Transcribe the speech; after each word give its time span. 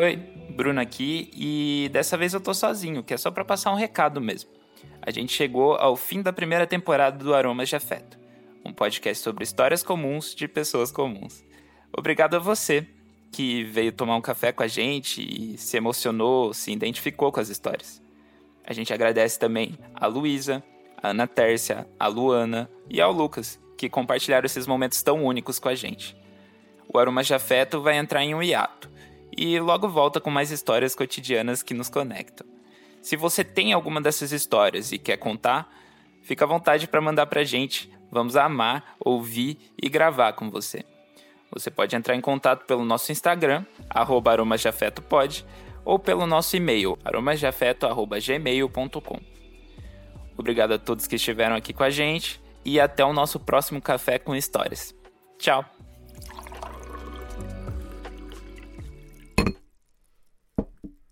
Oi, 0.00 0.14
Bruno 0.50 0.80
aqui 0.80 1.28
e 1.34 1.90
dessa 1.92 2.16
vez 2.16 2.32
eu 2.32 2.40
tô 2.40 2.54
sozinho, 2.54 3.02
que 3.02 3.12
é 3.12 3.16
só 3.16 3.32
para 3.32 3.44
passar 3.44 3.72
um 3.72 3.74
recado 3.74 4.20
mesmo. 4.20 4.48
A 5.02 5.10
gente 5.10 5.32
chegou 5.32 5.74
ao 5.74 5.96
fim 5.96 6.22
da 6.22 6.32
primeira 6.32 6.68
temporada 6.68 7.18
do 7.18 7.34
Aromas 7.34 7.68
de 7.68 7.74
Afeto, 7.74 8.16
um 8.64 8.72
podcast 8.72 9.24
sobre 9.24 9.42
histórias 9.42 9.82
comuns 9.82 10.36
de 10.36 10.46
pessoas 10.46 10.92
comuns. 10.92 11.44
Obrigado 11.92 12.36
a 12.36 12.38
você 12.38 12.86
que 13.32 13.64
veio 13.64 13.90
tomar 13.90 14.14
um 14.14 14.20
café 14.20 14.52
com 14.52 14.62
a 14.62 14.68
gente 14.68 15.20
e 15.20 15.58
se 15.58 15.76
emocionou, 15.76 16.54
se 16.54 16.70
identificou 16.70 17.32
com 17.32 17.40
as 17.40 17.48
histórias. 17.48 18.00
A 18.64 18.72
gente 18.72 18.94
agradece 18.94 19.36
também 19.36 19.76
a 19.96 20.06
Luísa, 20.06 20.62
a 21.02 21.08
Ana 21.08 21.26
Tércia, 21.26 21.88
a 21.98 22.06
Luana 22.06 22.70
e 22.88 23.00
ao 23.00 23.10
Lucas, 23.10 23.58
que 23.76 23.88
compartilharam 23.88 24.46
esses 24.46 24.64
momentos 24.64 25.02
tão 25.02 25.24
únicos 25.24 25.58
com 25.58 25.68
a 25.68 25.74
gente. 25.74 26.16
O 26.86 27.00
Aromas 27.00 27.26
de 27.26 27.34
Afeto 27.34 27.82
vai 27.82 27.96
entrar 27.96 28.22
em 28.22 28.32
um 28.32 28.40
hiato 28.40 28.88
e 29.38 29.58
logo 29.60 29.88
volta 29.88 30.20
com 30.20 30.30
mais 30.30 30.50
histórias 30.50 30.96
cotidianas 30.96 31.62
que 31.62 31.72
nos 31.72 31.88
conectam. 31.88 32.44
Se 33.00 33.16
você 33.16 33.44
tem 33.44 33.72
alguma 33.72 34.00
dessas 34.00 34.32
histórias 34.32 34.90
e 34.90 34.98
quer 34.98 35.16
contar, 35.16 35.72
fica 36.22 36.44
à 36.44 36.48
vontade 36.48 36.88
para 36.88 37.00
mandar 37.00 37.26
para 37.26 37.42
a 37.42 37.44
gente. 37.44 37.88
Vamos 38.10 38.34
amar, 38.34 38.96
ouvir 38.98 39.56
e 39.80 39.88
gravar 39.88 40.32
com 40.32 40.50
você. 40.50 40.84
Você 41.52 41.70
pode 41.70 41.94
entrar 41.94 42.16
em 42.16 42.20
contato 42.20 42.66
pelo 42.66 42.84
nosso 42.84 43.12
Instagram, 43.12 43.64
aromasdeafetopod, 43.88 45.46
ou 45.84 46.00
pelo 46.00 46.26
nosso 46.26 46.56
e-mail, 46.56 46.98
aromasdeafeto.gmail.com. 47.04 49.20
Obrigado 50.36 50.72
a 50.72 50.78
todos 50.78 51.06
que 51.06 51.14
estiveram 51.14 51.54
aqui 51.54 51.72
com 51.72 51.84
a 51.84 51.90
gente 51.90 52.42
e 52.64 52.80
até 52.80 53.04
o 53.04 53.12
nosso 53.12 53.38
próximo 53.38 53.80
Café 53.80 54.18
com 54.18 54.34
Histórias. 54.34 54.92
Tchau! 55.38 55.87